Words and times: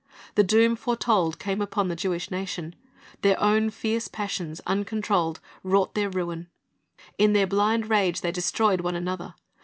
The 0.33 0.43
doom 0.43 0.75
foretold 0.75 1.37
came 1.37 1.61
upon 1.61 1.87
the 1.87 1.95
Jewish 1.95 2.31
nation. 2.31 2.73
Their 3.21 3.39
own 3.39 3.69
fierce 3.69 4.07
passions, 4.07 4.59
uncontrolled, 4.65 5.39
wrought 5.61 5.93
their 5.93 6.09
ruin. 6.09 6.47
In 7.19 7.33
their 7.33 7.45
blind 7.45 7.87
rage 7.87 8.21
they 8.21 8.31
destroyed 8.31 8.81
one 8.81 8.95
another. 8.95 9.35